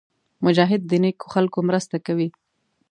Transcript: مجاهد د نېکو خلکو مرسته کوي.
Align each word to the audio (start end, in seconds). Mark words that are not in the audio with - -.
مجاهد 0.45 0.81
د 0.87 0.91
نېکو 1.03 1.25
خلکو 1.35 1.59
مرسته 1.69 1.97
کوي. 2.05 2.27